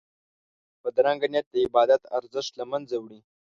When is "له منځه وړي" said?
2.59-3.19